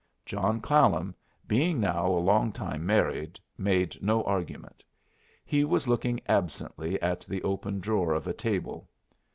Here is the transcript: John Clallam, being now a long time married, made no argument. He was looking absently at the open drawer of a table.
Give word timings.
John 0.25 0.61
Clallam, 0.61 1.13
being 1.47 1.79
now 1.79 2.07
a 2.07 2.17
long 2.17 2.51
time 2.51 2.87
married, 2.87 3.39
made 3.55 4.01
no 4.01 4.23
argument. 4.23 4.83
He 5.45 5.63
was 5.63 5.87
looking 5.87 6.19
absently 6.27 6.99
at 7.03 7.21
the 7.21 7.43
open 7.43 7.79
drawer 7.81 8.15
of 8.15 8.25
a 8.25 8.33
table. 8.33 8.89